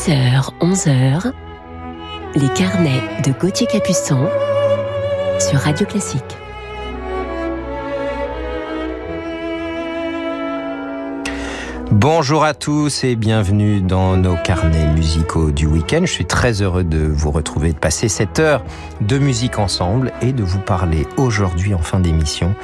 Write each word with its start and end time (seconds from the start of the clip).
10h, 0.00 0.48
11h, 0.60 1.32
les 2.34 2.48
carnets 2.54 3.02
de 3.22 3.32
Gauthier 3.38 3.66
Capuçon 3.66 4.26
sur 5.38 5.60
Radio 5.60 5.84
Classique. 5.84 6.38
Bonjour 11.90 12.44
à 12.44 12.54
tous 12.54 13.04
et 13.04 13.14
bienvenue 13.14 13.82
dans 13.82 14.16
nos 14.16 14.36
carnets 14.36 14.86
musicaux 14.86 15.50
du 15.50 15.66
week-end. 15.66 16.00
Je 16.02 16.12
suis 16.12 16.24
très 16.24 16.62
heureux 16.62 16.84
de 16.84 17.00
vous 17.00 17.30
retrouver, 17.30 17.74
de 17.74 17.78
passer 17.78 18.08
cette 18.08 18.38
heure 18.38 18.64
de 19.02 19.18
musique 19.18 19.58
ensemble 19.58 20.12
et 20.22 20.32
de 20.32 20.42
vous 20.42 20.60
parler 20.60 21.06
aujourd'hui 21.18 21.74
en 21.74 21.80
fin 21.80 22.00
d'émission 22.00 22.54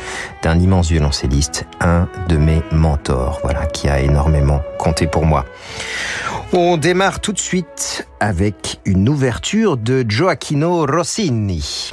d'un 0.43 0.59
immense 0.59 0.89
violoncelliste, 0.89 1.67
un 1.81 2.09
de 2.29 2.39
mes 2.39 2.63
mentors, 2.73 3.41
voilà, 3.43 3.67
qui 3.67 3.89
a 3.89 4.01
énormément 4.01 4.63
compté 4.79 5.07
pour 5.07 5.27
moi. 5.27 5.45
On 6.53 6.77
démarre 6.77 7.21
tout 7.21 7.33
de 7.33 7.41
suite 7.41 8.07
avec 8.21 8.79
une 8.85 9.09
ouverture 9.09 9.77
de 9.77 10.05
Gioacchino 10.09 10.87
Rossini. 10.87 11.91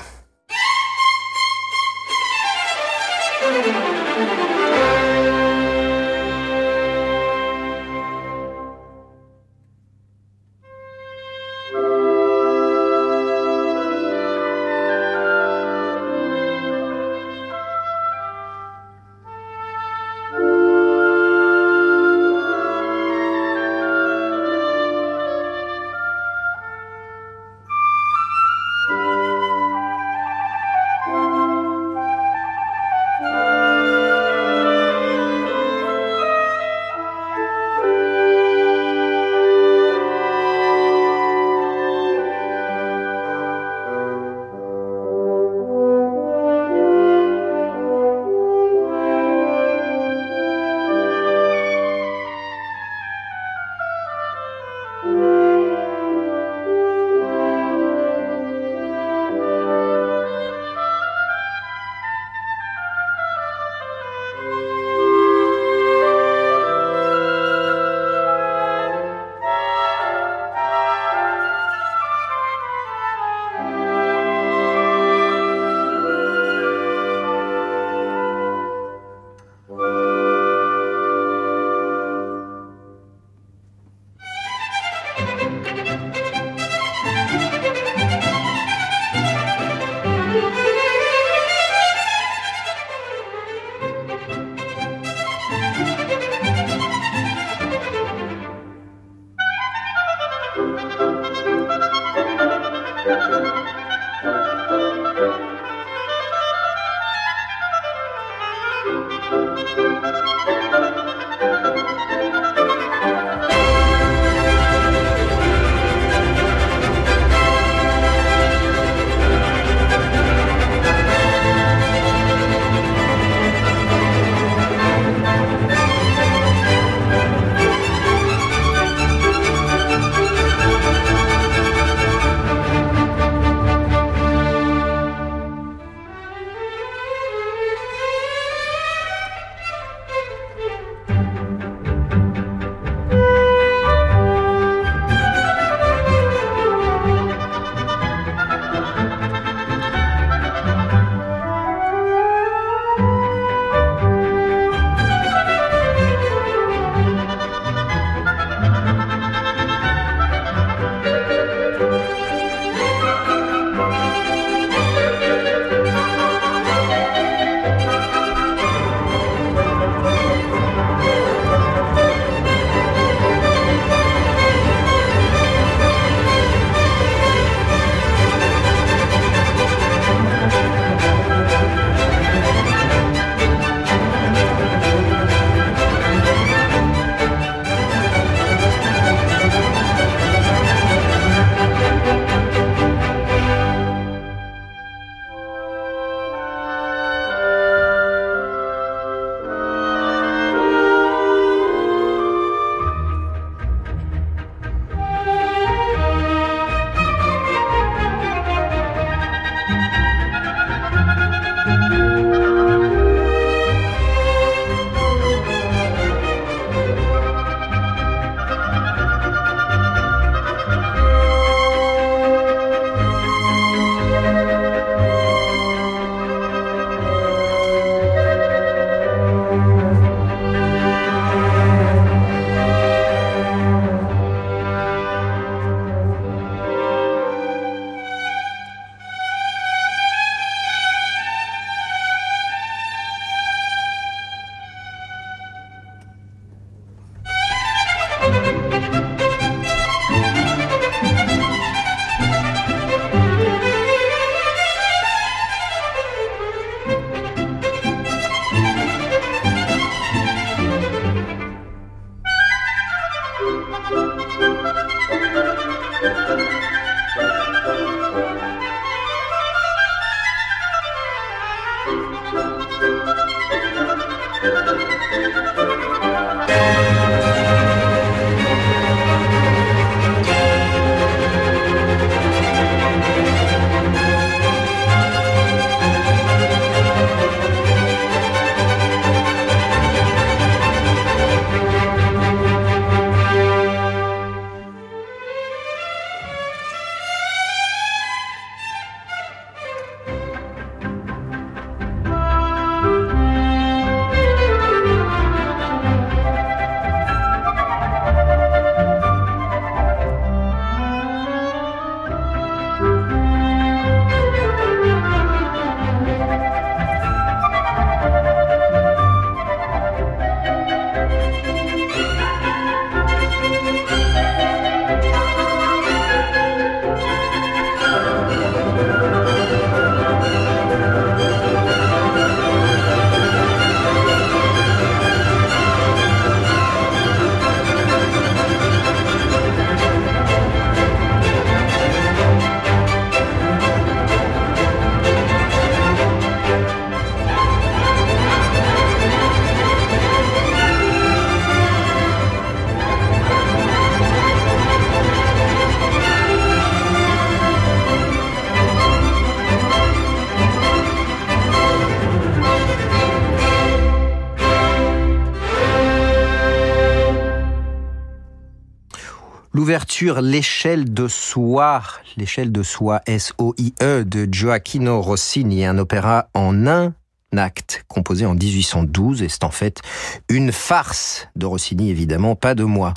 L'ouverture 370.04 370.22
L'échelle 370.22 370.94
de 370.94 371.08
soi, 371.08 371.82
l'échelle 372.18 372.52
de 372.52 372.62
soi 372.62 373.02
S-O-I-E 373.06 374.04
de 374.04 374.28
Gioacchino 374.30 375.02
Rossini, 375.02 375.64
un 375.66 375.78
opéra 375.78 376.28
en 376.34 376.68
un 376.68 376.94
acte 377.38 377.86
composé 377.88 378.26
en 378.26 378.34
1812 378.34 379.22
et 379.22 379.30
c'est 379.30 379.46
en 379.46 379.52
fait 379.52 379.80
une 380.28 380.52
farce 380.52 381.30
de 381.38 381.46
Rossini 381.46 381.90
évidemment, 381.90 382.36
pas 382.36 382.54
de 382.54 382.66
moi. 382.66 382.94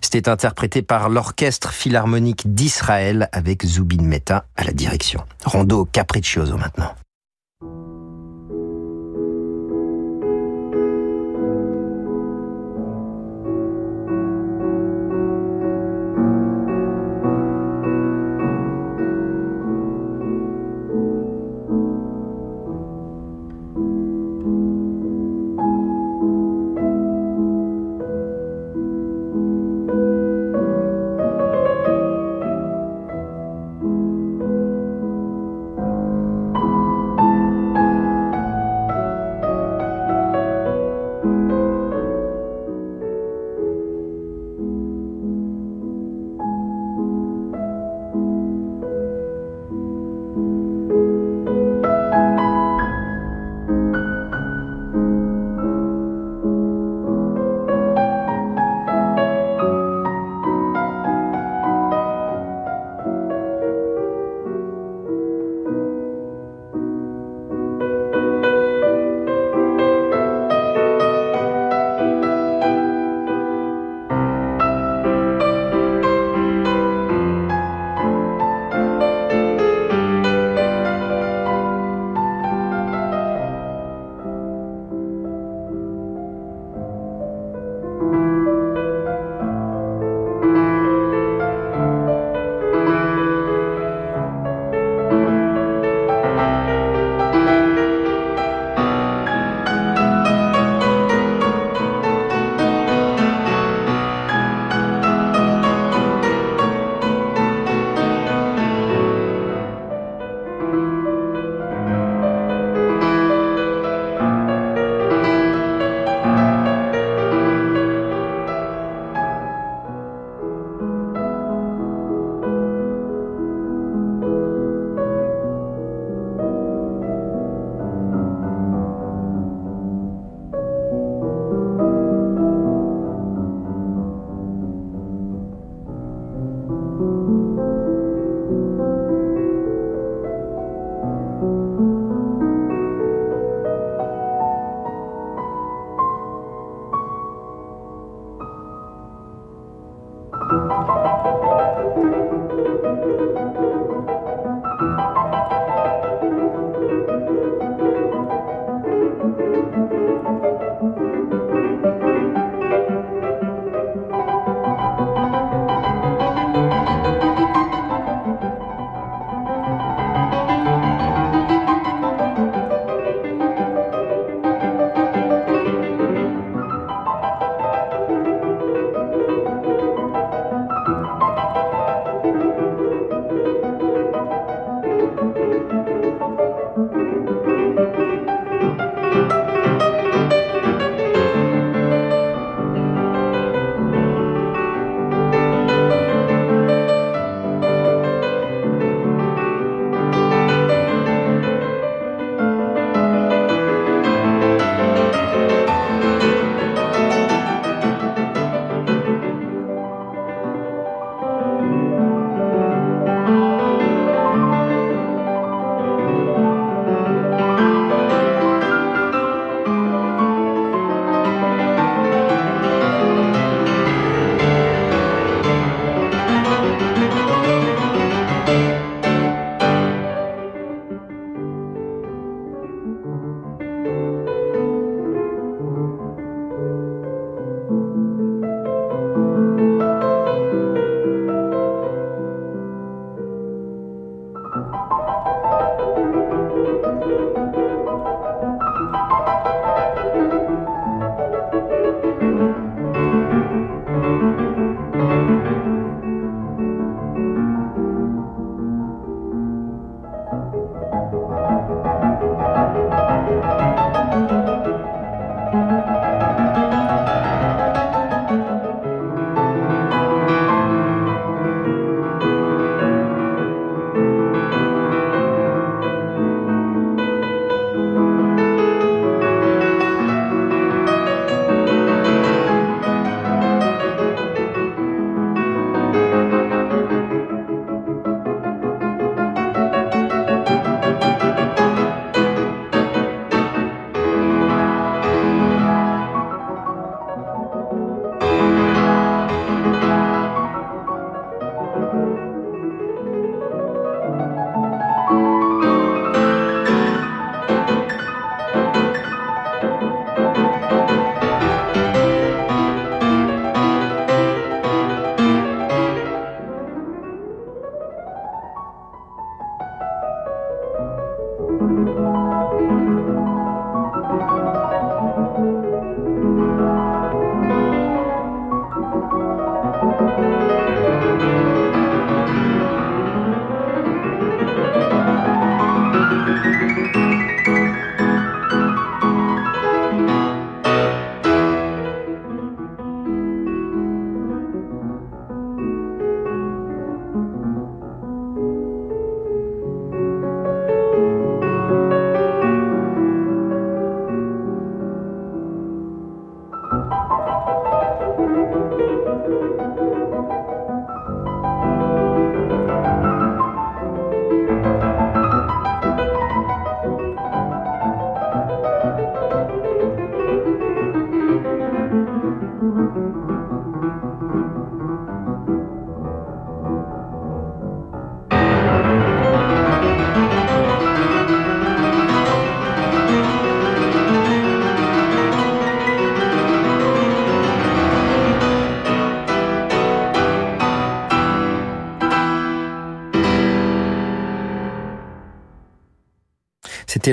C'était 0.00 0.28
interprété 0.28 0.82
par 0.82 1.10
l'Orchestre 1.10 1.72
Philharmonique 1.72 2.52
d'Israël 2.52 3.28
avec 3.30 3.64
Zubin 3.64 4.02
Mehta 4.02 4.44
à 4.56 4.64
la 4.64 4.72
direction. 4.72 5.22
Rondo 5.44 5.84
capriccioso 5.84 6.56
maintenant. 6.56 6.92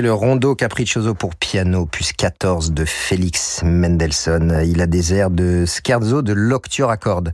Le 0.02 0.12
rondo 0.12 0.54
capriccioso 0.54 1.14
pour 1.14 1.34
piano, 1.36 1.86
plus 1.86 2.12
14 2.12 2.72
de 2.72 2.84
Félix 2.84 3.62
Mendelssohn. 3.64 4.62
Il 4.66 4.82
a 4.82 4.86
des 4.86 5.14
airs 5.14 5.30
de 5.30 5.64
scherzo, 5.64 6.20
de 6.20 6.34
lecture 6.34 6.90
à 6.90 6.98
cordes. 6.98 7.32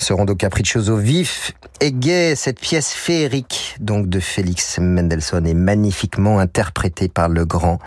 Ce 0.00 0.12
rondo 0.12 0.36
capriccioso 0.36 0.96
vif 0.96 1.52
et 1.80 1.92
gai, 1.92 2.34
cette 2.36 2.60
pièce 2.60 2.92
féerique, 2.92 3.76
donc 3.80 4.08
de 4.08 4.20
Félix 4.20 4.78
Mendelssohn, 4.78 5.44
est 5.46 5.54
magnifiquement 5.54 6.38
interprétée 6.38 7.08
par 7.08 7.28
le 7.28 7.44
grand 7.44 7.78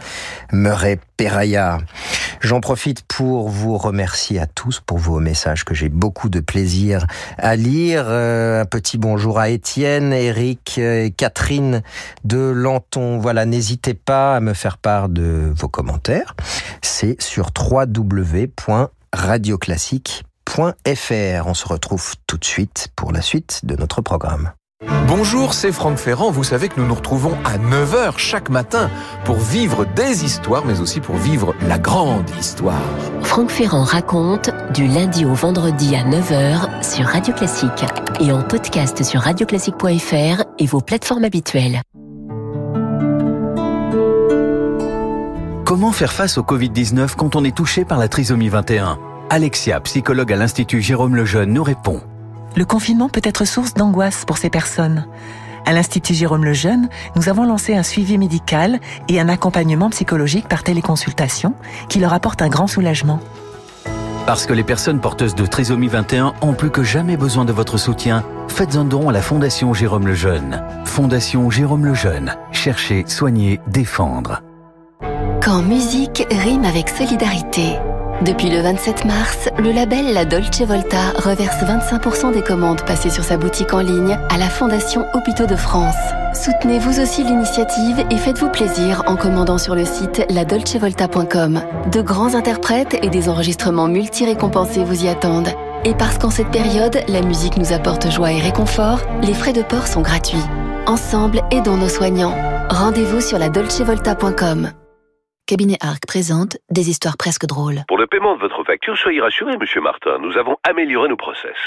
Murray 0.51 0.99
Peraya. 1.15 1.79
J'en 2.41 2.59
profite 2.59 3.03
pour 3.03 3.49
vous 3.49 3.77
remercier 3.77 4.39
à 4.39 4.45
tous 4.45 4.81
pour 4.85 4.97
vos 4.97 5.19
messages 5.19 5.63
que 5.63 5.73
j'ai 5.73 5.89
beaucoup 5.89 6.27
de 6.27 6.41
plaisir 6.41 7.05
à 7.37 7.55
lire. 7.55 8.05
Euh, 8.07 8.61
un 8.61 8.65
petit 8.65 8.97
bonjour 8.97 9.39
à 9.39 9.49
Étienne, 9.49 10.11
Eric 10.11 10.77
et 10.79 11.13
Catherine 11.15 11.81
de 12.25 12.39
Lanton. 12.39 13.19
Voilà, 13.19 13.45
n'hésitez 13.45 13.93
pas 13.93 14.35
à 14.35 14.39
me 14.41 14.53
faire 14.53 14.77
part 14.77 15.07
de 15.07 15.53
vos 15.55 15.69
commentaires. 15.69 16.35
C'est 16.81 17.21
sur 17.21 17.51
On 20.57 21.53
se 21.53 21.67
retrouve 21.67 22.15
tout 22.27 22.37
de 22.37 22.45
suite 22.45 22.89
pour 22.95 23.11
la 23.11 23.21
suite 23.21 23.61
de 23.63 23.75
notre 23.75 24.01
programme. 24.01 24.51
Bonjour, 25.07 25.53
c'est 25.53 25.71
Franck 25.71 25.97
Ferrand. 25.97 26.31
Vous 26.31 26.43
savez 26.43 26.67
que 26.67 26.79
nous 26.79 26.87
nous 26.87 26.95
retrouvons 26.95 27.37
à 27.45 27.57
9h 27.57 28.17
chaque 28.17 28.49
matin 28.49 28.89
pour 29.25 29.37
vivre 29.37 29.85
des 29.85 30.25
histoires, 30.25 30.65
mais 30.65 30.79
aussi 30.79 30.99
pour 30.99 31.15
vivre 31.15 31.53
la 31.67 31.77
grande 31.77 32.29
histoire. 32.39 32.81
Franck 33.21 33.49
Ferrand 33.49 33.83
raconte 33.83 34.49
du 34.73 34.87
lundi 34.87 35.23
au 35.25 35.33
vendredi 35.33 35.95
à 35.95 36.03
9h 36.03 36.83
sur 36.83 37.05
Radio 37.05 37.33
Classique 37.33 37.85
et 38.19 38.31
en 38.31 38.41
podcast 38.41 39.03
sur 39.03 39.21
radioclassique.fr 39.21 40.43
et 40.57 40.65
vos 40.65 40.81
plateformes 40.81 41.23
habituelles. 41.23 41.81
Comment 45.65 45.91
faire 45.91 46.11
face 46.11 46.37
au 46.37 46.41
Covid-19 46.41 47.15
quand 47.15 47.35
on 47.35 47.43
est 47.43 47.55
touché 47.55 47.85
par 47.85 47.97
la 47.97 48.07
trisomie 48.07 48.49
21 48.49 48.97
Alexia, 49.33 49.79
psychologue 49.79 50.33
à 50.33 50.35
l'Institut 50.35 50.81
Jérôme 50.81 51.15
Lejeune, 51.15 51.53
nous 51.53 51.63
répond. 51.63 52.01
Le 52.57 52.65
confinement 52.65 53.07
peut 53.07 53.21
être 53.23 53.45
source 53.45 53.73
d'angoisse 53.73 54.25
pour 54.25 54.37
ces 54.37 54.49
personnes. 54.49 55.07
À 55.65 55.71
l'Institut 55.71 56.13
Jérôme 56.13 56.43
Lejeune, 56.43 56.89
nous 57.15 57.29
avons 57.29 57.45
lancé 57.45 57.73
un 57.73 57.81
suivi 57.81 58.17
médical 58.17 58.81
et 59.07 59.21
un 59.21 59.29
accompagnement 59.29 59.89
psychologique 59.89 60.49
par 60.49 60.63
téléconsultation 60.63 61.53
qui 61.87 61.99
leur 61.99 62.11
apporte 62.11 62.41
un 62.41 62.49
grand 62.49 62.67
soulagement. 62.67 63.21
Parce 64.25 64.45
que 64.45 64.51
les 64.51 64.65
personnes 64.65 64.99
porteuses 64.99 65.33
de 65.33 65.45
trisomie 65.45 65.87
21 65.87 66.33
ont 66.41 66.53
plus 66.53 66.69
que 66.69 66.83
jamais 66.83 67.15
besoin 67.15 67.45
de 67.45 67.53
votre 67.53 67.77
soutien, 67.77 68.25
faites 68.49 68.75
un 68.75 68.83
don 68.83 69.07
à 69.07 69.13
la 69.13 69.21
Fondation 69.21 69.73
Jérôme 69.73 70.07
Lejeune. 70.07 70.61
Fondation 70.83 71.49
Jérôme 71.49 71.85
Lejeune. 71.85 72.35
Cherchez, 72.51 73.05
soigner, 73.07 73.61
défendre. 73.67 74.41
Quand 75.41 75.61
musique 75.61 76.27
rime 76.29 76.65
avec 76.65 76.89
solidarité. 76.89 77.77
Depuis 78.21 78.51
le 78.51 78.61
27 78.61 79.05
mars, 79.05 79.49
le 79.57 79.71
label 79.71 80.13
La 80.13 80.25
Dolce 80.25 80.61
Volta 80.61 81.09
reverse 81.15 81.63
25% 81.63 82.31
des 82.31 82.43
commandes 82.43 82.83
passées 82.85 83.09
sur 83.09 83.23
sa 83.23 83.35
boutique 83.35 83.73
en 83.73 83.79
ligne 83.79 84.15
à 84.29 84.37
la 84.37 84.47
Fondation 84.47 85.07
Hôpitaux 85.15 85.47
de 85.47 85.55
France. 85.55 85.95
Soutenez 86.35 86.77
vous 86.77 86.99
aussi 86.99 87.23
l'initiative 87.23 88.05
et 88.11 88.17
faites-vous 88.17 88.49
plaisir 88.49 89.01
en 89.07 89.15
commandant 89.15 89.57
sur 89.57 89.73
le 89.73 89.85
site 89.85 90.23
ladolcevolta.com. 90.29 91.63
De 91.91 92.01
grands 92.01 92.35
interprètes 92.35 92.95
et 93.01 93.09
des 93.09 93.27
enregistrements 93.27 93.87
multi-récompensés 93.87 94.83
vous 94.83 95.03
y 95.03 95.07
attendent. 95.07 95.53
Et 95.83 95.95
parce 95.95 96.19
qu'en 96.19 96.29
cette 96.29 96.51
période, 96.51 96.99
la 97.07 97.23
musique 97.23 97.57
nous 97.57 97.73
apporte 97.73 98.11
joie 98.11 98.33
et 98.33 98.39
réconfort, 98.39 99.01
les 99.23 99.33
frais 99.33 99.53
de 99.53 99.63
port 99.63 99.87
sont 99.87 100.01
gratuits. 100.01 100.37
Ensemble, 100.85 101.41
aidons 101.49 101.77
nos 101.77 101.89
soignants. 101.89 102.37
Rendez-vous 102.69 103.19
sur 103.19 103.39
ladolcevolta.com. 103.39 104.71
Cabinet 105.51 105.75
Arc 105.81 106.07
présente 106.07 106.55
des 106.69 106.89
histoires 106.89 107.17
presque 107.17 107.45
drôles. 107.45 107.83
Pour 107.89 107.97
le 107.97 108.07
paiement 108.07 108.35
de 108.35 108.39
votre 108.39 108.63
facture, 108.63 108.97
soyez 108.97 109.19
rassuré, 109.19 109.57
monsieur 109.57 109.81
Martin. 109.81 110.17
Nous 110.19 110.37
avons 110.37 110.55
amélioré 110.63 111.09
nos 111.09 111.17
process. 111.17 111.57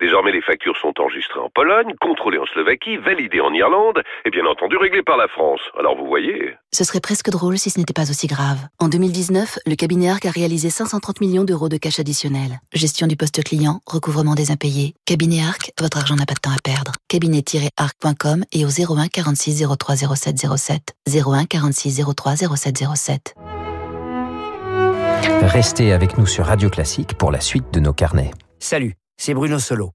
Désormais, 0.00 0.32
les 0.32 0.40
factures 0.40 0.78
sont 0.78 0.98
enregistrées 0.98 1.40
en 1.40 1.50
Pologne, 1.50 1.92
contrôlées 2.00 2.38
en 2.38 2.46
Slovaquie, 2.46 2.96
validées 2.96 3.42
en 3.42 3.52
Irlande 3.52 4.02
et 4.24 4.30
bien 4.30 4.46
entendu 4.46 4.78
réglées 4.78 5.02
par 5.02 5.18
la 5.18 5.28
France. 5.28 5.60
Alors 5.78 5.94
vous 5.94 6.06
voyez. 6.06 6.54
Ce 6.74 6.82
serait 6.82 6.98
presque 6.98 7.30
drôle 7.30 7.56
si 7.56 7.70
ce 7.70 7.78
n'était 7.78 7.92
pas 7.92 8.10
aussi 8.10 8.26
grave. 8.26 8.58
En 8.80 8.88
2019, 8.88 9.60
le 9.64 9.76
cabinet 9.76 10.10
Arc 10.10 10.26
a 10.26 10.32
réalisé 10.32 10.70
530 10.70 11.20
millions 11.20 11.44
d'euros 11.44 11.68
de 11.68 11.76
cash 11.76 12.00
additionnel. 12.00 12.58
Gestion 12.72 13.06
du 13.06 13.16
poste 13.16 13.44
client, 13.44 13.80
recouvrement 13.86 14.34
des 14.34 14.50
impayés. 14.50 14.96
Cabinet 15.04 15.44
Arc, 15.44 15.70
votre 15.80 15.98
argent 15.98 16.16
n'a 16.16 16.26
pas 16.26 16.34
de 16.34 16.40
temps 16.40 16.50
à 16.50 16.58
perdre. 16.58 16.90
Cabinet-arc.com 17.06 18.44
et 18.50 18.64
au 18.64 18.70
01 18.70 19.06
46 19.06 19.64
03 19.78 20.16
07 20.16 20.46
07. 20.56 20.96
01 21.14 21.44
46 21.44 22.02
03 22.12 22.34
07 22.56 22.84
07. 22.96 23.34
Restez 25.42 25.92
avec 25.92 26.18
nous 26.18 26.26
sur 26.26 26.46
Radio 26.46 26.70
Classique 26.70 27.16
pour 27.16 27.30
la 27.30 27.40
suite 27.40 27.72
de 27.72 27.78
nos 27.78 27.92
carnets. 27.92 28.32
Salut, 28.58 28.96
c'est 29.16 29.34
Bruno 29.34 29.60
Solo. 29.60 29.92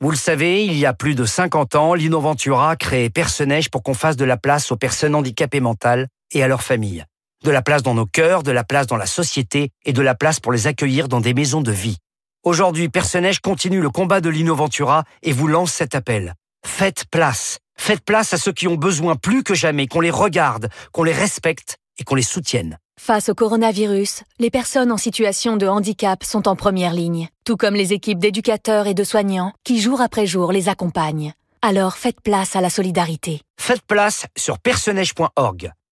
Vous 0.00 0.10
le 0.10 0.16
savez, 0.16 0.64
il 0.64 0.78
y 0.78 0.86
a 0.86 0.94
plus 0.94 1.14
de 1.14 1.26
50 1.26 1.74
ans, 1.74 1.92
l'Innoventura 1.92 2.70
a 2.70 2.76
créé 2.76 3.10
Perce-Neige 3.10 3.70
pour 3.70 3.82
qu'on 3.82 3.92
fasse 3.92 4.16
de 4.16 4.24
la 4.24 4.38
place 4.38 4.72
aux 4.72 4.76
personnes 4.76 5.14
handicapées 5.14 5.60
mentales 5.60 6.08
et 6.32 6.42
à 6.42 6.48
leurs 6.48 6.62
familles. 6.62 7.04
De 7.44 7.50
la 7.50 7.62
place 7.62 7.82
dans 7.82 7.94
nos 7.94 8.06
cœurs, 8.06 8.42
de 8.42 8.52
la 8.52 8.64
place 8.64 8.86
dans 8.86 8.96
la 8.96 9.06
société 9.06 9.70
et 9.84 9.92
de 9.92 10.02
la 10.02 10.14
place 10.14 10.40
pour 10.40 10.52
les 10.52 10.66
accueillir 10.66 11.08
dans 11.08 11.20
des 11.20 11.34
maisons 11.34 11.60
de 11.60 11.72
vie. 11.72 11.98
Aujourd'hui, 12.44 12.88
Perce-Neige 12.88 13.40
continue 13.40 13.80
le 13.80 13.90
combat 13.90 14.20
de 14.20 14.28
l'Innoventura 14.28 15.04
et 15.22 15.32
vous 15.32 15.46
lance 15.46 15.72
cet 15.72 15.94
appel. 15.94 16.34
Faites 16.66 17.04
place. 17.10 17.58
Faites 17.76 18.04
place 18.04 18.32
à 18.32 18.38
ceux 18.38 18.52
qui 18.52 18.68
ont 18.68 18.76
besoin 18.76 19.16
plus 19.16 19.42
que 19.42 19.54
jamais 19.54 19.86
qu'on 19.86 20.00
les 20.00 20.10
regarde, 20.10 20.68
qu'on 20.92 21.04
les 21.04 21.12
respecte 21.12 21.76
et 21.98 22.04
qu'on 22.04 22.14
les 22.14 22.22
soutienne. 22.22 22.78
Face 23.00 23.28
au 23.28 23.34
coronavirus, 23.34 24.22
les 24.38 24.50
personnes 24.50 24.92
en 24.92 24.96
situation 24.96 25.56
de 25.56 25.66
handicap 25.66 26.22
sont 26.22 26.46
en 26.46 26.54
première 26.54 26.92
ligne, 26.92 27.28
tout 27.44 27.56
comme 27.56 27.74
les 27.74 27.92
équipes 27.92 28.18
d'éducateurs 28.18 28.86
et 28.86 28.94
de 28.94 29.04
soignants 29.04 29.52
qui 29.64 29.80
jour 29.80 30.00
après 30.00 30.26
jour 30.26 30.52
les 30.52 30.68
accompagnent. 30.68 31.32
Alors 31.62 31.96
faites 31.96 32.20
place 32.20 32.54
à 32.54 32.60
la 32.60 32.70
solidarité. 32.70 33.40
Faites 33.58 33.82
place 33.82 34.26
sur 34.36 34.58
personnage.org. 34.58 35.72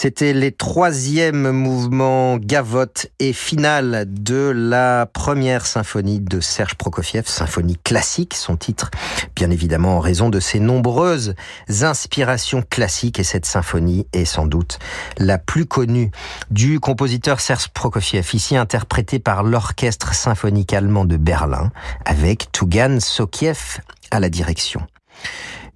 C'était 0.00 0.32
les 0.32 0.52
troisièmes 0.52 1.50
mouvements 1.50 2.36
gavotte 2.36 3.08
et 3.18 3.32
finale 3.32 4.04
de 4.06 4.52
la 4.54 5.06
première 5.06 5.66
symphonie 5.66 6.20
de 6.20 6.38
Serge 6.38 6.76
Prokofiev, 6.76 7.26
symphonie 7.26 7.76
classique, 7.82 8.34
son 8.34 8.56
titre 8.56 8.92
bien 9.34 9.50
évidemment 9.50 9.96
en 9.96 9.98
raison 9.98 10.30
de 10.30 10.38
ses 10.38 10.60
nombreuses 10.60 11.34
inspirations 11.80 12.62
classiques 12.62 13.18
et 13.18 13.24
cette 13.24 13.44
symphonie 13.44 14.06
est 14.12 14.24
sans 14.24 14.46
doute 14.46 14.78
la 15.18 15.36
plus 15.36 15.66
connue 15.66 16.12
du 16.52 16.78
compositeur 16.78 17.40
Serge 17.40 17.66
Prokofiev, 17.66 18.24
ici 18.34 18.56
interprétée 18.56 19.18
par 19.18 19.42
l'orchestre 19.42 20.14
symphonique 20.14 20.74
allemand 20.74 21.06
de 21.06 21.16
Berlin 21.16 21.72
avec 22.04 22.52
Tugan 22.52 23.00
Sokiev 23.00 23.80
à 24.12 24.20
la 24.20 24.30
direction. 24.30 24.86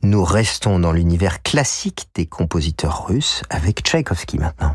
Nous 0.04 0.24
restons 0.24 0.80
dans 0.80 0.90
l'univers 0.90 1.42
classique 1.44 2.08
des 2.16 2.26
compositeurs 2.26 3.06
russes 3.06 3.42
avec 3.50 3.82
Tchaïkovski 3.82 4.38
maintenant. 4.38 4.74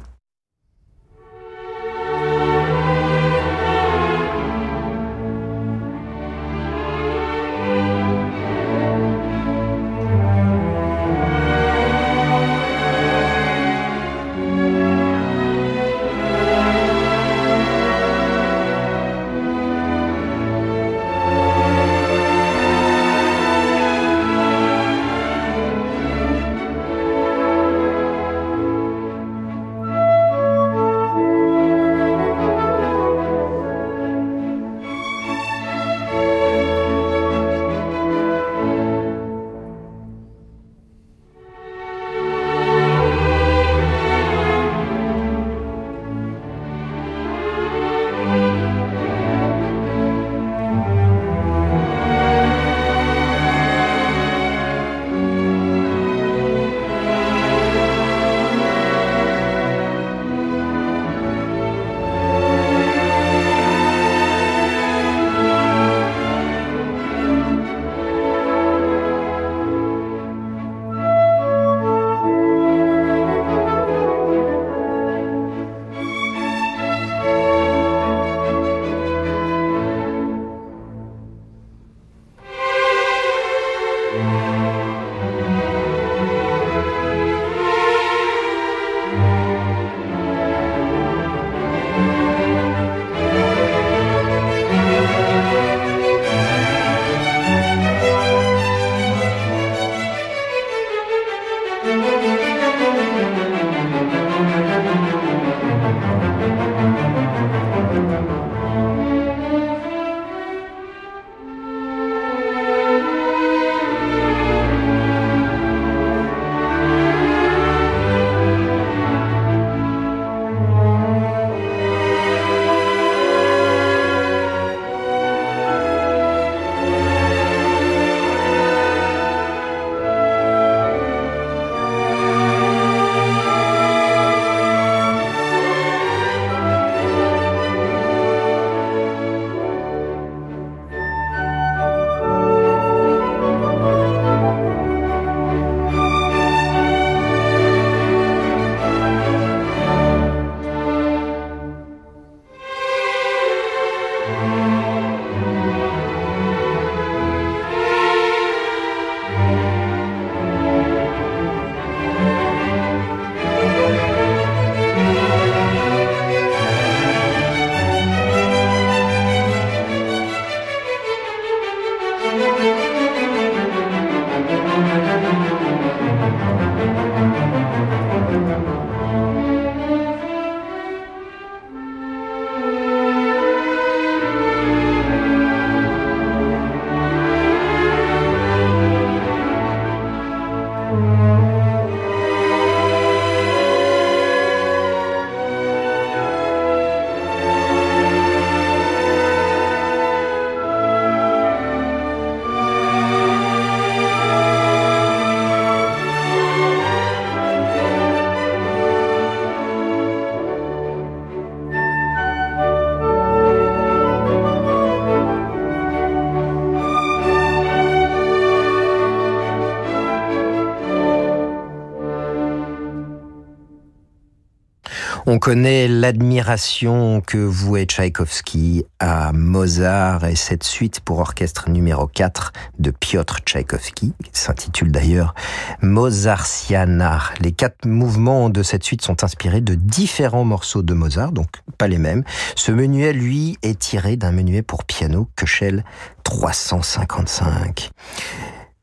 On 225.29 225.39
connaît 225.39 225.89
l'admiration 225.89 227.19
que 227.19 227.37
vouait 227.37 227.83
Tchaïkovski 227.83 228.85
à 229.01 229.33
Mozart 229.33 230.23
et 230.23 230.37
cette 230.37 230.63
suite 230.63 231.01
pour 231.01 231.19
orchestre 231.19 231.69
numéro 231.69 232.07
4 232.07 232.53
de 232.79 232.91
Piotr 232.91 233.39
Tchaïkovski, 233.45 234.13
s'intitule 234.31 234.89
d'ailleurs 234.89 235.35
Mozartiana. 235.81 237.19
Les 237.41 237.51
quatre 237.51 237.85
mouvements 237.85 238.49
de 238.49 238.63
cette 238.63 238.85
suite 238.85 239.01
sont 239.01 239.25
inspirés 239.25 239.59
de 239.59 239.75
différents 239.75 240.45
morceaux 240.45 240.81
de 240.81 240.93
Mozart, 240.93 241.33
donc 241.33 241.49
pas 241.77 241.89
les 241.89 241.97
mêmes. 241.97 242.23
Ce 242.55 242.71
menuet, 242.71 243.11
lui, 243.11 243.57
est 243.63 243.77
tiré 243.77 244.15
d'un 244.15 244.31
menuet 244.31 244.61
pour 244.61 244.85
piano 244.85 245.27
Köchel 245.35 245.83
355. 246.23 247.89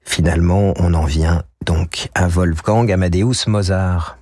Finalement, 0.04 0.74
on 0.76 0.92
en 0.92 1.06
vient 1.06 1.44
donc 1.64 2.10
à 2.14 2.28
Wolfgang 2.28 2.92
Amadeus 2.92 3.46
Mozart. 3.46 4.18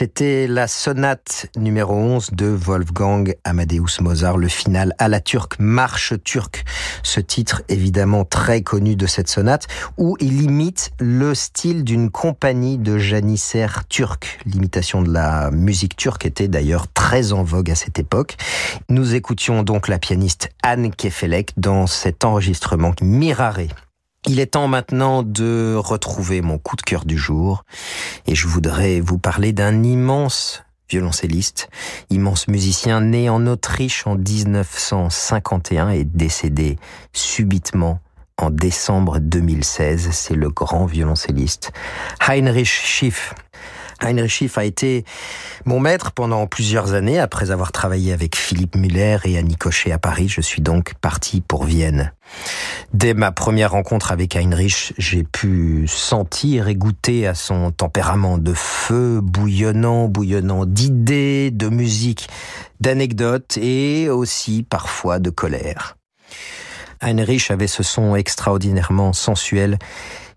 C'était 0.00 0.46
la 0.46 0.68
sonate 0.68 1.48
numéro 1.56 1.92
11 1.92 2.30
de 2.30 2.46
Wolfgang 2.46 3.34
Amadeus 3.42 4.00
Mozart, 4.00 4.36
le 4.36 4.46
final 4.46 4.94
à 4.98 5.08
la 5.08 5.20
turque, 5.20 5.58
Marche 5.58 6.14
turque. 6.22 6.64
Ce 7.02 7.18
titre 7.18 7.62
évidemment 7.68 8.24
très 8.24 8.62
connu 8.62 8.94
de 8.94 9.06
cette 9.06 9.26
sonate 9.26 9.66
où 9.96 10.16
il 10.20 10.40
imite 10.42 10.92
le 11.00 11.34
style 11.34 11.82
d'une 11.82 12.12
compagnie 12.12 12.78
de 12.78 12.96
janissaires 12.96 13.88
turcs. 13.88 14.38
L'imitation 14.46 15.02
de 15.02 15.12
la 15.12 15.50
musique 15.50 15.96
turque 15.96 16.26
était 16.26 16.46
d'ailleurs 16.46 16.86
très 16.86 17.32
en 17.32 17.42
vogue 17.42 17.72
à 17.72 17.74
cette 17.74 17.98
époque. 17.98 18.36
Nous 18.88 19.16
écoutions 19.16 19.64
donc 19.64 19.88
la 19.88 19.98
pianiste 19.98 20.50
Anne 20.62 20.92
Kefelek 20.92 21.54
dans 21.56 21.88
cet 21.88 22.24
enregistrement 22.24 22.94
Mirare. 23.02 23.87
Il 24.26 24.40
est 24.40 24.46
temps 24.46 24.68
maintenant 24.68 25.22
de 25.22 25.74
retrouver 25.78 26.40
mon 26.42 26.58
coup 26.58 26.76
de 26.76 26.82
cœur 26.82 27.04
du 27.04 27.16
jour 27.16 27.64
et 28.26 28.34
je 28.34 28.46
voudrais 28.46 29.00
vous 29.00 29.18
parler 29.18 29.52
d'un 29.52 29.82
immense 29.82 30.64
violoncelliste, 30.90 31.68
immense 32.10 32.48
musicien 32.48 33.00
né 33.00 33.30
en 33.30 33.46
Autriche 33.46 34.06
en 34.06 34.16
1951 34.16 35.90
et 35.90 36.04
décédé 36.04 36.78
subitement 37.12 38.00
en 38.38 38.50
décembre 38.50 39.18
2016. 39.18 40.08
C'est 40.10 40.34
le 40.34 40.50
grand 40.50 40.86
violoncelliste 40.86 41.72
Heinrich 42.20 42.66
Schiff. 42.66 43.34
Heinrich 44.00 44.30
Schiff 44.30 44.58
a 44.58 44.64
été 44.64 45.04
mon 45.64 45.80
maître 45.80 46.12
pendant 46.12 46.46
plusieurs 46.46 46.94
années. 46.94 47.18
Après 47.18 47.50
avoir 47.50 47.72
travaillé 47.72 48.12
avec 48.12 48.36
Philippe 48.36 48.76
Muller 48.76 49.18
et 49.24 49.38
Annie 49.38 49.56
Cochet 49.56 49.92
à 49.92 49.98
Paris, 49.98 50.28
je 50.28 50.40
suis 50.40 50.62
donc 50.62 50.94
parti 50.94 51.40
pour 51.40 51.64
Vienne. 51.64 52.12
Dès 52.92 53.14
ma 53.14 53.32
première 53.32 53.72
rencontre 53.72 54.12
avec 54.12 54.36
Heinrich, 54.36 54.94
j'ai 54.98 55.24
pu 55.24 55.86
sentir 55.88 56.68
et 56.68 56.74
goûter 56.74 57.26
à 57.26 57.34
son 57.34 57.70
tempérament 57.70 58.38
de 58.38 58.54
feu 58.54 59.20
bouillonnant, 59.20 60.08
bouillonnant 60.08 60.64
d'idées, 60.64 61.50
de 61.50 61.68
musique, 61.68 62.28
d'anecdotes 62.80 63.58
et 63.58 64.08
aussi 64.08 64.62
parfois 64.62 65.18
de 65.18 65.30
colère. 65.30 65.96
Heinrich 67.00 67.50
avait 67.50 67.68
ce 67.68 67.82
son 67.82 68.16
extraordinairement 68.16 69.12
sensuel 69.12 69.78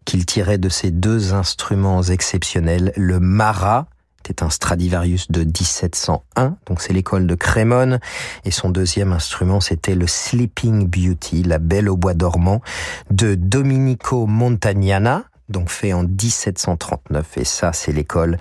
qu'il 0.06 0.26
tirait 0.26 0.58
de 0.58 0.70
ces 0.70 0.92
deux 0.92 1.34
instruments 1.34 2.04
exceptionnels, 2.04 2.92
le 2.96 3.20
Mara, 3.20 3.88
était 4.22 4.44
un 4.44 4.50
Stradivarius 4.50 5.32
de 5.32 5.44
1701, 5.44 6.58
donc 6.68 6.82
c'est 6.82 6.94
l'école 6.94 7.26
de 7.26 7.36
Crémone, 7.36 8.00
et 8.46 8.52
son 8.52 8.70
deuxième 8.70 9.14
instrument 9.14 9.60
c'était 9.60 9.96
le 9.96 10.08
Sleeping 10.08 10.88
Beauty, 10.88 11.44
la 11.44 11.58
Belle 11.58 11.90
au 11.90 11.98
bois 11.98 12.14
dormant, 12.14 12.62
de 13.10 13.36
Domenico 13.36 14.28
Montagnana, 14.28 15.24
donc 15.52 15.70
fait 15.70 15.94
en 15.94 16.04
1739 16.04 17.38
et 17.38 17.46
ça 17.46 17.74
c'est 17.74 17.92
l'école 17.92 18.38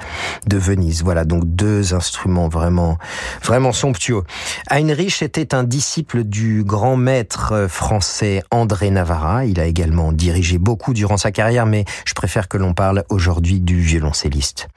de 0.46 0.56
Venise. 0.56 1.02
Voilà 1.02 1.24
donc 1.24 1.44
deux 1.44 1.94
instruments 1.94 2.48
vraiment 2.48 2.98
vraiment 3.42 3.72
somptueux. 3.72 4.22
Heinrich 4.70 5.22
était 5.22 5.54
un 5.54 5.64
disciple 5.64 6.24
du 6.24 6.64
grand 6.64 6.96
maître 6.96 7.66
français 7.68 8.42
André 8.50 8.90
Navarra, 8.90 9.44
il 9.44 9.60
a 9.60 9.66
également 9.66 10.12
dirigé 10.12 10.58
beaucoup 10.58 10.94
durant 10.94 11.16
sa 11.16 11.32
carrière 11.32 11.66
mais 11.66 11.84
je 12.04 12.14
préfère 12.14 12.48
que 12.48 12.56
l'on 12.56 12.74
parle 12.74 13.04
aujourd'hui 13.08 13.60
du 13.60 13.80
violoncelliste. 13.80 14.68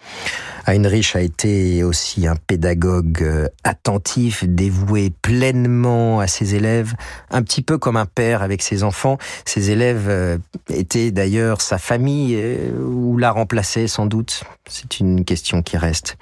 Heinrich 0.65 1.15
a 1.15 1.21
été 1.21 1.83
aussi 1.83 2.25
un 2.25 2.35
pédagogue 2.35 3.21
euh, 3.21 3.47
attentif, 3.63 4.45
dévoué 4.45 5.11
pleinement 5.21 6.19
à 6.21 6.27
ses 6.27 6.55
élèves, 6.55 6.93
un 7.31 7.43
petit 7.43 7.61
peu 7.61 7.77
comme 7.77 7.97
un 7.97 8.05
père 8.05 8.41
avec 8.41 8.61
ses 8.61 8.83
enfants. 8.83 9.17
Ses 9.45 9.71
élèves 9.71 10.07
euh, 10.07 10.37
étaient 10.69 11.11
d'ailleurs 11.11 11.59
sa 11.59 11.77
famille 11.77 12.35
euh, 12.37 12.71
ou 12.79 13.17
la 13.17 13.31
remplaçaient 13.31 13.87
sans 13.87 14.05
doute. 14.05 14.43
C'est 14.69 14.99
une 14.99 15.25
question 15.25 15.61
qui 15.61 15.77
reste. 15.77 16.17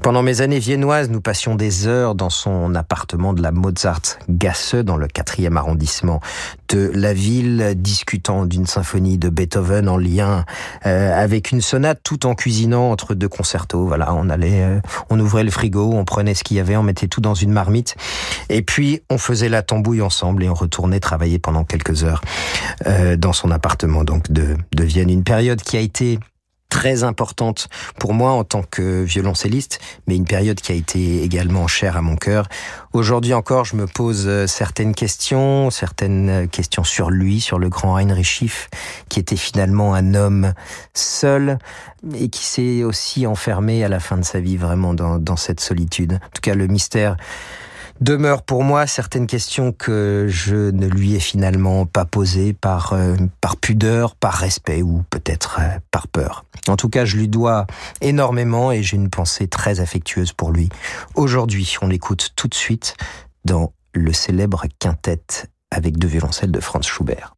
Pendant 0.00 0.22
mes 0.22 0.40
années 0.40 0.58
viennoises, 0.58 1.10
nous 1.10 1.20
passions 1.20 1.54
des 1.54 1.86
heures 1.86 2.14
dans 2.14 2.30
son 2.30 2.74
appartement 2.74 3.34
de 3.34 3.42
la 3.42 3.52
Mozart 3.52 4.00
Gasse 4.30 4.74
dans 4.74 4.96
le 4.96 5.08
quatrième 5.08 5.58
arrondissement 5.58 6.20
de 6.63 6.63
la 6.72 7.12
ville, 7.12 7.74
discutant 7.76 8.46
d'une 8.46 8.66
symphonie 8.66 9.18
de 9.18 9.28
Beethoven 9.28 9.88
en 9.88 9.98
lien 9.98 10.44
avec 10.82 11.52
une 11.52 11.60
sonate, 11.60 12.00
tout 12.02 12.26
en 12.26 12.34
cuisinant 12.34 12.90
entre 12.90 13.14
deux 13.14 13.28
concertos 13.28 13.74
voilà, 13.86 14.14
on 14.14 14.28
allait, 14.28 14.62
euh, 14.62 14.80
on 15.10 15.18
ouvrait 15.20 15.44
le 15.44 15.50
frigo, 15.50 15.92
on 15.92 16.04
prenait 16.04 16.34
ce 16.34 16.44
qu'il 16.44 16.56
y 16.56 16.60
avait, 16.60 16.76
on 16.76 16.82
mettait 16.82 17.08
tout 17.08 17.20
dans 17.20 17.34
une 17.34 17.52
marmite, 17.52 17.96
et 18.48 18.62
puis 18.62 19.00
on 19.10 19.18
faisait 19.18 19.48
la 19.48 19.62
tambouille 19.62 20.02
ensemble 20.02 20.44
et 20.44 20.48
on 20.48 20.54
retournait 20.54 21.00
travailler 21.00 21.38
pendant 21.38 21.64
quelques 21.64 22.04
heures 22.04 22.22
euh, 22.86 23.16
dans 23.16 23.32
son 23.32 23.50
appartement 23.50 24.04
donc 24.04 24.30
de, 24.30 24.56
de 24.74 24.84
Vienne. 24.84 25.10
Une 25.10 25.24
période 25.24 25.62
qui 25.62 25.76
a 25.76 25.80
été 25.80 26.18
très 26.68 27.04
importante 27.04 27.68
pour 27.98 28.14
moi 28.14 28.32
en 28.32 28.44
tant 28.44 28.62
que 28.62 29.02
violoncelliste, 29.02 29.78
mais 30.06 30.16
une 30.16 30.24
période 30.24 30.60
qui 30.60 30.72
a 30.72 30.74
été 30.74 31.22
également 31.22 31.66
chère 31.68 31.96
à 31.96 32.02
mon 32.02 32.16
cœur. 32.16 32.48
Aujourd'hui 32.92 33.32
encore, 33.32 33.64
je 33.64 33.76
me 33.76 33.86
pose 33.86 34.24
euh, 34.26 34.46
certaines 34.46 34.94
questions, 34.94 35.70
certaines 35.70 36.28
euh, 36.28 36.46
questions 36.46 36.84
sur 36.84 37.10
lui, 37.10 37.40
sur 37.40 37.58
le 37.58 37.68
grand 37.68 37.96
Heinrich 37.96 38.26
Schiff, 38.26 38.68
qui 39.08 39.20
était 39.20 39.36
finalement 39.36 39.94
un 39.94 40.14
homme 40.14 40.52
seul 40.94 41.58
et 42.14 42.28
qui 42.28 42.44
s'est 42.44 42.82
aussi 42.82 43.26
enfermé 43.26 43.84
à 43.84 43.88
la 43.88 44.00
fin 44.00 44.16
de 44.16 44.24
sa 44.24 44.40
vie 44.40 44.56
vraiment 44.56 44.94
dans, 44.94 45.18
dans 45.18 45.36
cette 45.36 45.60
solitude. 45.60 46.14
En 46.14 46.28
tout 46.34 46.42
cas, 46.42 46.54
le 46.54 46.66
mystère 46.66 47.16
demeurent 48.00 48.42
pour 48.42 48.64
moi 48.64 48.86
certaines 48.86 49.26
questions 49.26 49.72
que 49.72 50.26
je 50.28 50.70
ne 50.70 50.86
lui 50.86 51.14
ai 51.14 51.20
finalement 51.20 51.86
pas 51.86 52.04
posées 52.04 52.52
par, 52.52 52.92
euh, 52.92 53.16
par 53.40 53.56
pudeur, 53.56 54.16
par 54.16 54.34
respect 54.34 54.82
ou 54.82 55.04
peut-être 55.10 55.58
euh, 55.60 55.78
par 55.90 56.08
peur. 56.08 56.44
En 56.68 56.76
tout 56.76 56.88
cas, 56.88 57.04
je 57.04 57.16
lui 57.16 57.28
dois 57.28 57.66
énormément 58.00 58.72
et 58.72 58.82
j'ai 58.82 58.96
une 58.96 59.10
pensée 59.10 59.48
très 59.48 59.80
affectueuse 59.80 60.32
pour 60.32 60.50
lui. 60.50 60.68
Aujourd'hui, 61.14 61.76
on 61.82 61.88
l'écoute 61.88 62.30
tout 62.36 62.48
de 62.48 62.54
suite 62.54 62.96
dans 63.44 63.72
le 63.92 64.12
célèbre 64.12 64.64
quintet 64.78 65.48
avec 65.70 65.98
deux 65.98 66.08
violoncelles 66.08 66.52
de 66.52 66.60
Franz 66.60 66.88
Schubert. 66.88 67.33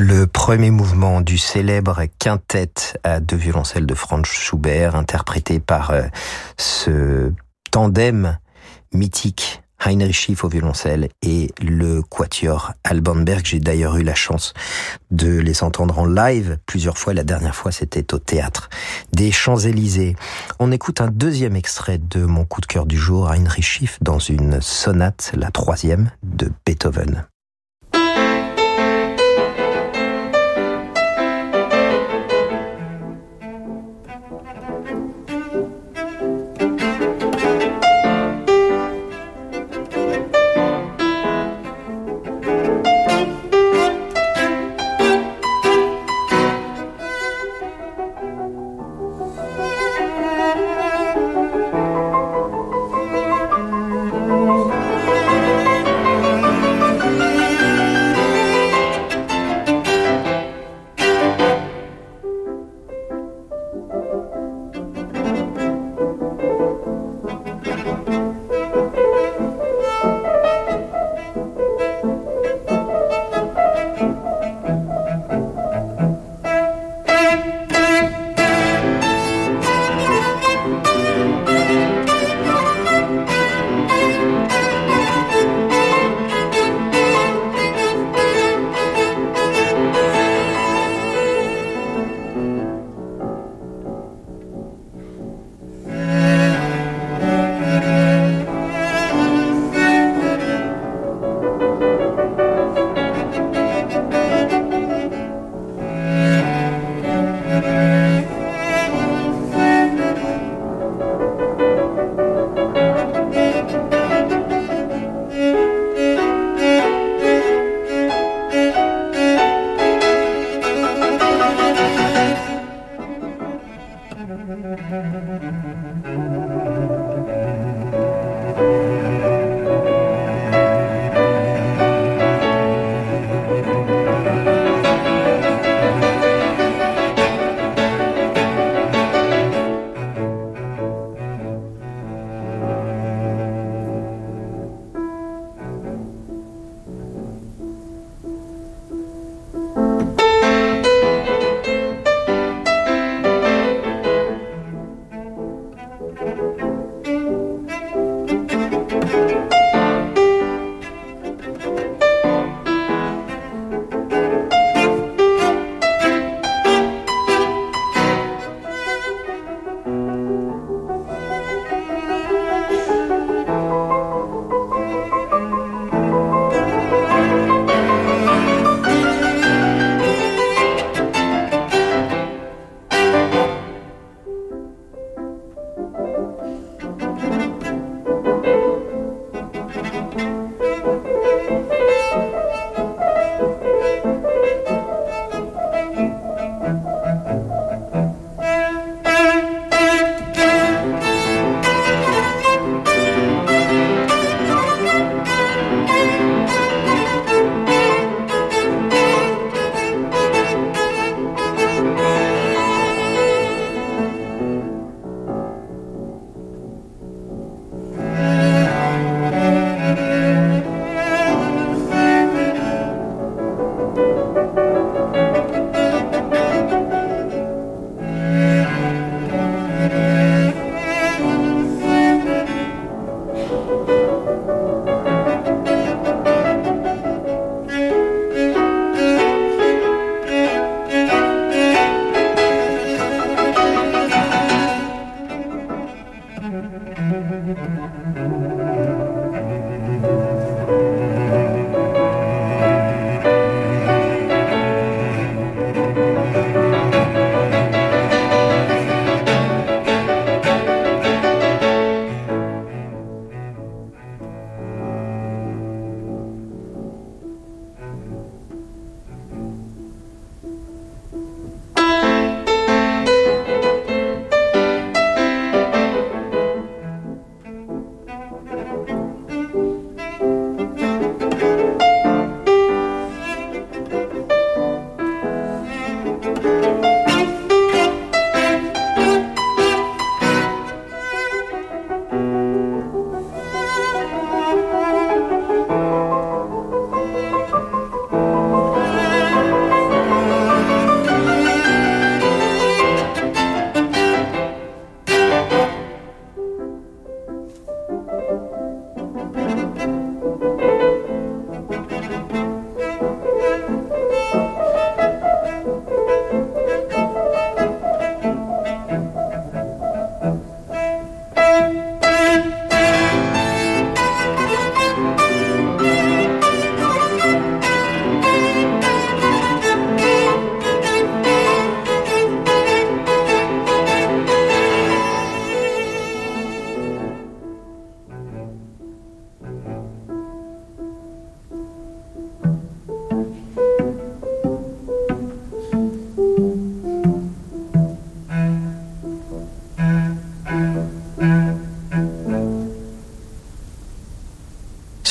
Le 0.00 0.26
premier 0.26 0.70
mouvement 0.70 1.20
du 1.20 1.36
célèbre 1.36 2.04
quintet 2.18 2.72
à 3.04 3.20
deux 3.20 3.36
violoncelles 3.36 3.84
de 3.84 3.94
Franz 3.94 4.24
Schubert, 4.24 4.96
interprété 4.96 5.60
par 5.60 5.90
euh, 5.90 6.04
ce 6.56 7.32
tandem 7.70 8.38
mythique 8.94 9.62
Heinrich 9.78 10.14
Schiff 10.14 10.42
au 10.42 10.48
violoncelle 10.48 11.10
et 11.20 11.52
le 11.60 12.00
quatuor 12.00 12.72
Alban 12.82 13.16
Berg. 13.16 13.44
J'ai 13.44 13.60
d'ailleurs 13.60 13.96
eu 13.96 14.02
la 14.02 14.14
chance 14.14 14.54
de 15.10 15.38
les 15.38 15.62
entendre 15.62 15.98
en 15.98 16.06
live 16.06 16.58
plusieurs 16.64 16.96
fois. 16.96 17.12
La 17.12 17.24
dernière 17.24 17.54
fois, 17.54 17.70
c'était 17.70 18.14
au 18.14 18.18
théâtre 18.18 18.70
des 19.12 19.30
Champs-Élysées. 19.30 20.16
On 20.58 20.72
écoute 20.72 21.02
un 21.02 21.08
deuxième 21.08 21.56
extrait 21.56 21.98
de 21.98 22.24
mon 22.24 22.46
coup 22.46 22.62
de 22.62 22.66
cœur 22.66 22.86
du 22.86 22.96
jour, 22.96 23.30
Heinrich 23.30 23.64
Schiff, 23.64 23.98
dans 24.00 24.18
une 24.18 24.62
sonate, 24.62 25.32
la 25.34 25.50
troisième 25.50 26.10
de 26.22 26.50
Beethoven. 26.64 27.26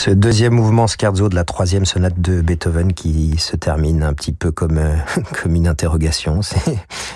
Ce 0.09 0.15
deuxième 0.15 0.53
mouvement 0.53 0.87
scherzo 0.87 1.29
de 1.29 1.35
la 1.35 1.43
troisième 1.43 1.85
sonate 1.85 2.19
de 2.19 2.41
Beethoven 2.41 2.93
qui 2.93 3.37
se 3.37 3.55
termine 3.55 4.01
un 4.01 4.13
petit 4.13 4.31
peu 4.31 4.51
comme, 4.51 4.79
euh, 4.79 4.95
comme 5.39 5.53
une 5.53 5.67
interrogation. 5.67 6.39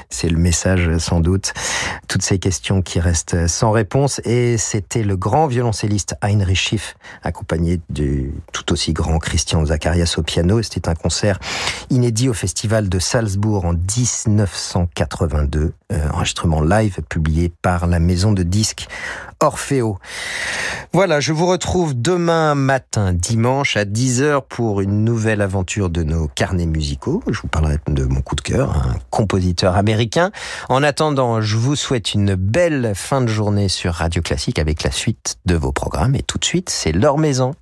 C'est 0.10 0.30
le 0.30 0.38
message 0.38 1.00
sans 1.00 1.20
doute. 1.20 1.56
Toutes 2.14 2.22
ces 2.22 2.38
questions 2.38 2.84
qui 2.84 3.00
restent 3.00 3.48
sans 3.48 3.72
réponse. 3.72 4.22
Et 4.24 4.60
c'était 4.60 5.02
le 5.02 5.18
grand 5.18 5.48
violoncelliste 5.48 6.16
Heinrich 6.22 6.60
Schiff, 6.60 6.96
accompagné 7.24 7.82
du 7.90 8.36
tout 8.52 8.72
aussi 8.72 8.94
grand 8.94 9.18
Christian 9.18 9.66
Zacharias 9.66 10.14
au 10.20 10.22
piano. 10.22 10.62
C'était 10.62 10.90
un 10.90 10.94
concert 10.94 11.40
inédit 11.90 12.30
au 12.30 12.36
festival 12.36 12.88
de 12.88 13.00
Salzbourg 13.00 13.66
en 13.66 13.74
1982. 13.74 15.74
Euh, 15.92 16.10
enregistrement 16.12 16.62
live 16.62 17.00
publié 17.10 17.52
par 17.64 17.88
la 17.88 18.00
maison 18.00 18.32
de 18.32 18.44
disques 18.44 18.88
Orfeo. 19.44 20.00
Voilà, 20.94 21.20
je 21.20 21.34
vous 21.34 21.48
retrouve 21.48 22.00
demain 22.00 22.56
matin, 22.56 23.14
dimanche, 23.14 23.76
à 23.76 23.84
10h 23.84 24.42
pour 24.48 24.80
une 24.80 25.04
nouvelle 25.04 25.42
aventure 25.42 25.90
de 25.90 26.04
nos 26.04 26.30
carnets 26.30 26.66
musicaux. 26.66 27.22
Je 27.28 27.42
vous 27.42 27.48
parlerai 27.48 27.78
de 27.88 28.06
mon 28.06 28.22
coup 28.22 28.36
de 28.36 28.42
cœur, 28.42 28.76
un 28.76 28.96
compositeur 29.10 29.76
américain. 29.76 30.32
En 30.70 30.82
attendant, 30.82 31.42
je 31.42 31.58
vous 31.58 31.76
souhaite 31.76 32.03
une 32.12 32.36
belle 32.36 32.94
fin 32.96 33.22
de 33.22 33.28
journée 33.28 33.70
sur 33.70 33.94
Radio 33.94 34.22
Classique 34.22 34.60
avec 34.60 34.84
la 34.84 34.92
suite 34.92 35.38
de 35.46 35.56
vos 35.56 35.72
programmes. 35.72 36.16
Et 36.16 36.24
tout 36.24 36.38
de 36.38 36.46
suite, 36.46 36.70
c'est 36.70 36.92
leur 36.92 37.18
maison. 37.18 37.54